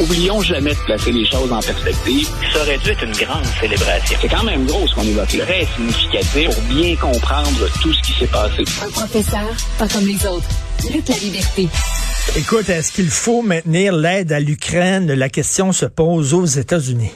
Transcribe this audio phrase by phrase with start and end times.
[0.00, 2.28] Oublions jamais de placer les choses en perspective.
[2.52, 4.18] Ça aurait dû être une grande célébration.
[4.20, 5.28] C'est quand même gros ce qu'on évoque.
[5.28, 8.64] Très significatif pour bien comprendre tout ce qui s'est passé.
[8.84, 10.48] Un professeur, pas comme les autres.
[10.92, 11.68] Lutte la liberté.
[12.36, 15.12] Écoute, est-ce qu'il faut maintenir l'aide à l'Ukraine?
[15.12, 17.12] La question se pose aux États-Unis.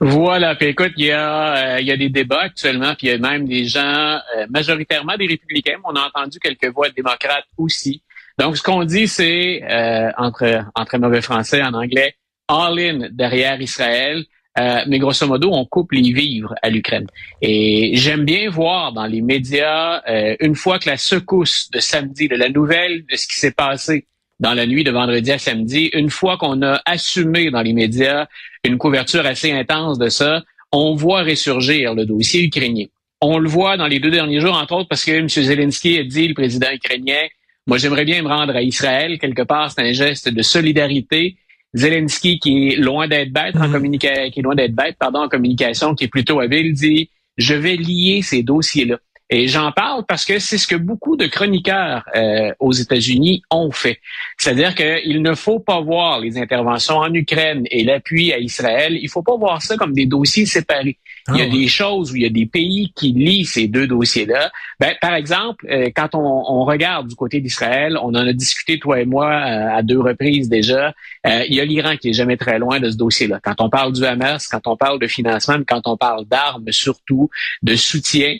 [0.00, 0.54] Voilà.
[0.54, 3.12] Puis écoute, il y a, euh, il y a des débats actuellement, puis il y
[3.12, 7.44] a même des gens, euh, majoritairement des républicains, mais on a entendu quelques voix démocrates
[7.58, 8.02] aussi.
[8.38, 12.14] Donc, ce qu'on dit, c'est, euh, entre, entre mauvais français, en anglais,
[12.48, 14.24] all-in derrière Israël.
[14.58, 17.06] Euh, mais grosso modo, on coupe les vivres à l'Ukraine.
[17.42, 22.26] Et j'aime bien voir dans les médias, euh, une fois que la secousse de samedi,
[22.28, 24.06] de la nouvelle de ce qui s'est passé
[24.40, 28.26] dans la nuit de vendredi à samedi, une fois qu'on a assumé dans les médias
[28.64, 30.42] une couverture assez intense de ça,
[30.72, 32.86] on voit ressurgir le dossier ukrainien.
[33.20, 35.28] On le voit dans les deux derniers jours, entre autres, parce que M.
[35.28, 37.26] Zelensky a dit, le président ukrainien,
[37.66, 39.18] moi j'aimerais bien me rendre à Israël.
[39.18, 41.36] Quelque part, c'est un geste de solidarité
[41.74, 43.72] Zelensky, qui est loin d'être bête en mhm.
[43.72, 47.54] communication, qui est loin d'être bête, pardon, en communication, qui est plutôt habile, dit je
[47.54, 48.98] vais lier ces dossiers-là.
[49.28, 53.72] Et j'en parle parce que c'est ce que beaucoup de chroniqueurs euh, aux États-Unis ont
[53.72, 53.98] fait.
[54.38, 59.08] C'est-à-dire qu'il ne faut pas voir les interventions en Ukraine et l'appui à Israël, il
[59.08, 60.98] faut pas voir ça comme des dossiers séparés.
[61.28, 63.66] Il y a ah des choses où il y a des pays qui lient ces
[63.68, 64.52] deux dossiers-là.
[64.78, 68.78] Ben, par exemple, euh, quand on, on, regarde du côté d'Israël, on en a discuté
[68.78, 70.94] toi et moi euh, à deux reprises déjà.
[71.24, 73.40] il y a l'Iran qui est jamais très loin de ce dossier-là.
[73.42, 77.30] Quand on parle du Hamas, quand on parle de financement, quand on parle d'armes surtout,
[77.62, 78.36] de soutien,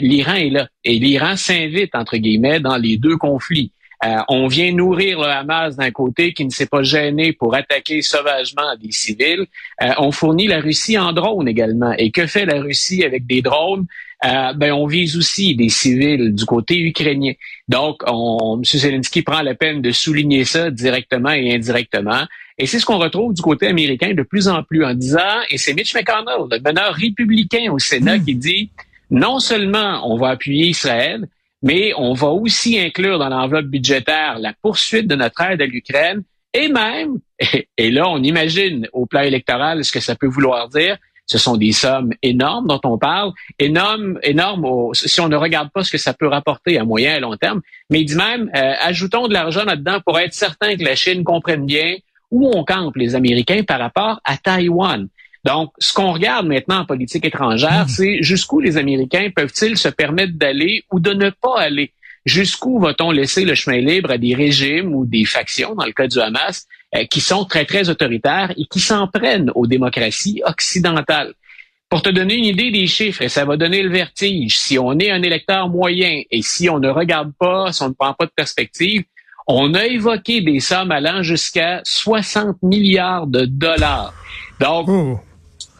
[0.00, 0.68] l'Iran est là.
[0.84, 3.72] Et l'Iran s'invite, entre guillemets, dans les deux conflits.
[4.04, 8.02] Euh, on vient nourrir le Hamas d'un côté qui ne s'est pas gêné pour attaquer
[8.02, 9.46] sauvagement des civils.
[9.82, 11.92] Euh, on fournit la Russie en drones également.
[11.92, 13.86] Et que fait la Russie avec des drones?
[14.24, 17.32] Euh, ben, on vise aussi des civils du côté ukrainien.
[17.68, 18.64] Donc, on, M.
[18.64, 22.24] Zelensky prend la peine de souligner ça directement et indirectement.
[22.56, 25.58] Et c'est ce qu'on retrouve du côté américain de plus en plus en disant, et
[25.58, 28.24] c'est Mitch McConnell, le meneur républicain au Sénat, hmm.
[28.24, 28.70] qui dit
[29.10, 31.26] non seulement on va appuyer Israël,
[31.64, 36.22] mais on va aussi inclure dans l'enveloppe budgétaire la poursuite de notre aide à l'Ukraine
[36.52, 37.18] et même,
[37.78, 41.56] et là on imagine au plan électoral ce que ça peut vouloir dire, ce sont
[41.56, 45.98] des sommes énormes dont on parle, énormes, énormes si on ne regarde pas ce que
[45.98, 49.32] ça peut rapporter à moyen et long terme, mais il dit même, euh, ajoutons de
[49.32, 51.96] l'argent là-dedans pour être certain que la Chine comprenne bien
[52.30, 55.08] où on campe les Américains par rapport à Taïwan.
[55.44, 57.88] Donc, ce qu'on regarde maintenant en politique étrangère, hmm.
[57.88, 61.92] c'est jusqu'où les Américains peuvent-ils se permettre d'aller ou de ne pas aller?
[62.24, 66.06] Jusqu'où va-t-on laisser le chemin libre à des régimes ou des factions, dans le cas
[66.06, 71.34] du Hamas, euh, qui sont très, très autoritaires et qui s'en prennent aux démocraties occidentales?
[71.90, 74.98] Pour te donner une idée des chiffres, et ça va donner le vertige, si on
[74.98, 78.24] est un électeur moyen et si on ne regarde pas, si on ne prend pas
[78.24, 79.04] de perspective,
[79.46, 84.14] on a évoqué des sommes allant jusqu'à 60 milliards de dollars.
[84.58, 85.20] Donc, oh.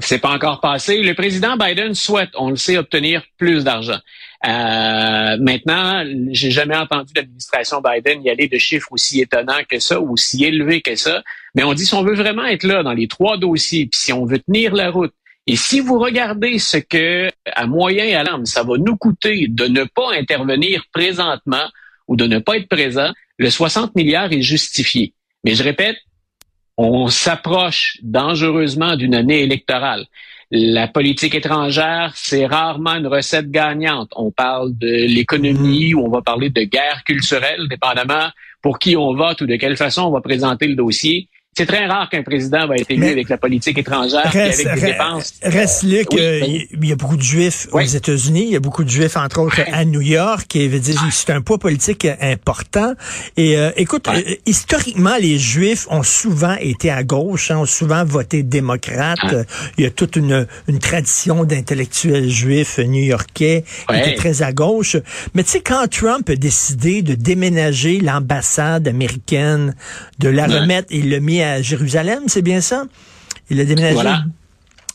[0.00, 1.02] C'est pas encore passé.
[1.02, 3.98] Le président Biden souhaite, on le sait, obtenir plus d'argent.
[4.46, 10.00] Euh, maintenant, j'ai jamais entendu l'administration Biden y aller de chiffres aussi étonnants que ça,
[10.00, 11.22] aussi élevés que ça.
[11.54, 14.12] Mais on dit si on veut vraiment être là dans les trois dossiers, puis si
[14.12, 15.12] on veut tenir la route,
[15.46, 19.46] et si vous regardez ce que, à moyen et à long, ça va nous coûter
[19.48, 21.66] de ne pas intervenir présentement
[22.08, 25.12] ou de ne pas être présent, le 60 milliards est justifié.
[25.44, 25.96] Mais je répète,
[26.76, 30.06] on s'approche dangereusement d'une année électorale.
[30.50, 34.12] La politique étrangère, c'est rarement une recette gagnante.
[34.14, 38.28] On parle de l'économie ou on va parler de guerre culturelle, dépendamment
[38.62, 41.28] pour qui on vote ou de quelle façon on va présenter le dossier.
[41.56, 44.80] C'est très rare qu'un président va être élu avec la politique étrangère et avec des
[44.80, 45.34] dépenses.
[45.40, 46.40] Reste, Luc, euh,
[46.72, 49.40] il y a beaucoup de Juifs aux États-Unis, il y a beaucoup de Juifs, entre
[49.40, 52.94] autres, à New York, et veut dire, c'est un poids politique important.
[53.36, 58.04] Et euh, écoute, euh, historiquement, les Juifs ont souvent été à gauche, hein, ont souvent
[58.04, 59.46] voté démocrate.
[59.78, 64.96] Il y a toute une, une tradition d'intellectuels juifs new-yorkais qui étaient très à gauche.
[65.34, 69.76] Mais tu sais, quand Trump a décidé de déménager l'ambassade américaine,
[70.18, 72.84] de la remettre, il l'a mis à Jérusalem, c'est bien ça?
[73.50, 74.08] Il a déménagé.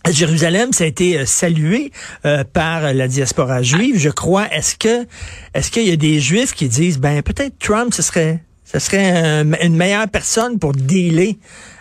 [0.05, 1.91] À Jérusalem, ça a été euh, salué
[2.25, 4.47] euh, par la diaspora juive, je crois.
[4.53, 5.05] Est-ce que
[5.53, 9.43] est-ce qu'il y a des juifs qui disent ben peut-être Trump ce serait Ce serait
[9.61, 11.37] une meilleure personne pour dealer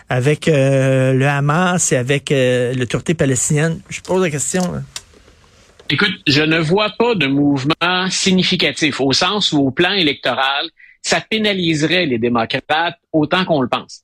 [0.09, 3.79] avec euh, le Hamas et avec euh, l'autorité palestinienne?
[3.89, 4.83] Je pose la question.
[5.89, 10.69] Écoute, je ne vois pas de mouvement significatif au sens où au plan électoral,
[11.01, 14.03] ça pénaliserait les démocrates autant qu'on le pense,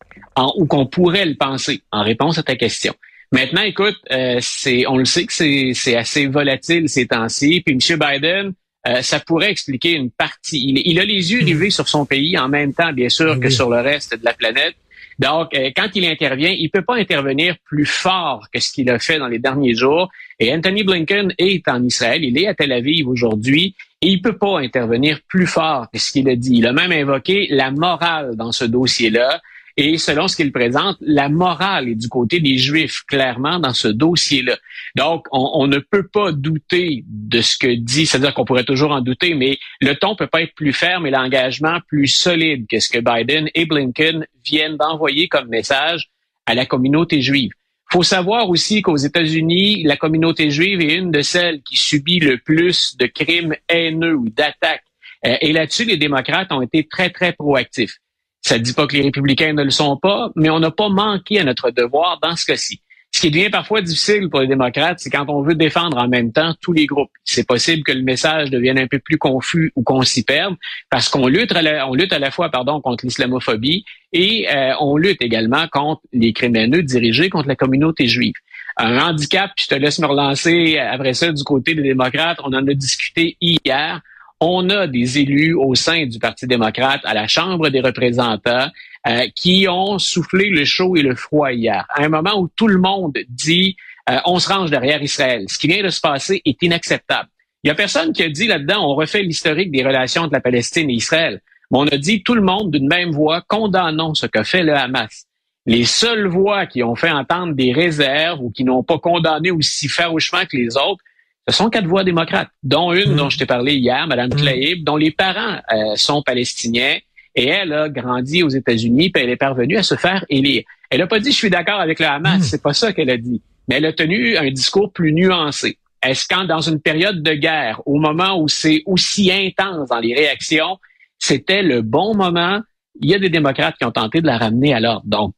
[0.58, 2.94] ou qu'on pourrait le penser, en réponse à ta question.
[3.32, 7.62] Maintenant, écoute, euh, c'est, on le sait que c'est assez volatile ces temps-ci.
[7.66, 8.00] Puis M.
[8.00, 8.54] Biden,
[8.88, 10.82] euh, ça pourrait expliquer une partie.
[10.86, 13.70] Il, a les yeux rivés sur son pays en même temps, bien sûr, que sur
[13.70, 14.76] le reste de la planète.
[15.20, 19.00] Donc, euh, quand il intervient, il peut pas intervenir plus fort que ce qu'il a
[19.00, 20.10] fait dans les derniers jours.
[20.40, 24.38] Et Anthony Blinken est en Israël, il est à Tel Aviv aujourd'hui, et il peut
[24.38, 26.58] pas intervenir plus fort que ce qu'il a dit.
[26.58, 29.42] Il a même invoqué la morale dans ce dossier-là.
[29.78, 33.90] Et selon ce qu'il présente, la morale est du côté des Juifs, clairement, dans ce
[33.90, 34.58] dossier-là.
[34.96, 39.02] Donc, on, ne peut pas douter de ce que dit, c'est-à-dire qu'on pourrait toujours en
[39.02, 42.88] douter, mais le ton peut pas être plus ferme et l'engagement plus solide que ce
[42.88, 46.10] que Biden et Blinken viennent d'envoyer comme message
[46.46, 47.52] à la communauté juive.
[47.92, 52.38] faut savoir aussi qu'aux États-Unis, la communauté juive est une de celles qui subit le
[52.38, 54.84] plus de crimes haineux ou d'attaques.
[55.26, 57.98] Euh, et là-dessus, les démocrates ont été très, très proactifs.
[58.46, 60.88] Ça ne dit pas que les républicains ne le sont pas, mais on n'a pas
[60.88, 62.80] manqué à notre devoir dans ce cas-ci.
[63.12, 66.32] Ce qui devient parfois difficile pour les démocrates, c'est quand on veut défendre en même
[66.32, 67.10] temps tous les groupes.
[67.24, 70.54] C'est possible que le message devienne un peu plus confus ou qu'on s'y perde,
[70.92, 73.84] parce qu'on lutte, à la, on lutte à la fois pardon, contre l'islamophobie
[74.14, 78.36] et euh, on lutte également contre les criminels dirigés contre la communauté juive.
[78.78, 82.54] Un handicap, puis je te laisse me relancer après ça du côté des démocrates, on
[82.54, 84.02] en a discuté hier
[84.40, 88.70] on a des élus au sein du Parti démocrate à la Chambre des représentants
[89.08, 92.68] euh, qui ont soufflé le chaud et le froid hier, à un moment où tout
[92.68, 93.76] le monde dit
[94.10, 95.46] euh, on se range derrière Israël.
[95.48, 97.30] Ce qui vient de se passer est inacceptable.
[97.64, 100.42] Il y a personne qui a dit là-dedans on refait l'historique des relations entre la
[100.42, 101.42] Palestine et Israël.
[101.72, 104.76] Mais on a dit tout le monde d'une même voix condamnons ce que fait le
[104.76, 105.26] Hamas.
[105.66, 109.88] Les seules voix qui ont fait entendre des réserves ou qui n'ont pas condamné aussi
[109.88, 111.04] farouchement que les autres,
[111.48, 113.16] ce sont quatre voix démocrates, dont une mmh.
[113.16, 114.36] dont je t'ai parlé hier, Mme mmh.
[114.36, 116.98] Tlaib, dont les parents euh, sont palestiniens.
[117.38, 120.64] Et elle a grandi aux États-Unis, puis elle est parvenue à se faire élire.
[120.90, 122.44] Elle n'a pas dit je suis d'accord avec le Hamas, mmh.
[122.44, 123.42] c'est pas ça qu'elle a dit.
[123.68, 125.78] Mais elle a tenu un discours plus nuancé.
[126.02, 130.14] Est-ce qu'en dans une période de guerre, au moment où c'est aussi intense dans les
[130.14, 130.78] réactions,
[131.20, 132.62] c'était le bon moment
[133.02, 135.04] il y a des démocrates qui ont tenté de la ramener à l'ordre.
[135.06, 135.34] Donc,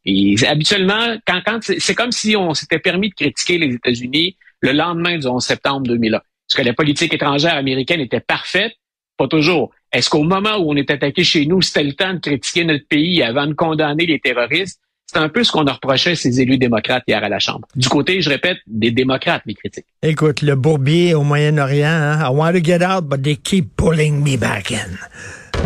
[0.46, 5.18] habituellement, quand, quand c'est comme si on s'était permis de critiquer les États-Unis le lendemain
[5.18, 6.16] du 11 septembre 2001.
[6.16, 8.72] Est-ce que la politique étrangère américaine était parfaite?
[9.16, 9.70] Pas toujours.
[9.92, 12.86] Est-ce qu'au moment où on est attaqué chez nous, c'était le temps de critiquer notre
[12.86, 14.80] pays avant de condamner les terroristes?
[15.06, 17.66] C'est un peu ce qu'on à ces élus démocrates hier à la Chambre.
[17.74, 19.86] Du côté, je répète, des démocrates, les critiques.
[20.02, 22.20] Écoute, le bourbier au Moyen-Orient, hein?
[22.20, 24.98] I want to get out, but they keep pulling me back in.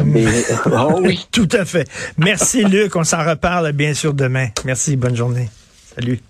[0.05, 0.27] Mais,
[0.67, 1.27] oh oui.
[1.33, 1.89] Tout à fait.
[2.19, 2.97] Merci, Luc.
[2.97, 4.49] On s'en reparle, bien sûr, demain.
[4.65, 4.97] Merci.
[4.97, 5.49] Bonne journée.
[5.95, 6.21] Salut.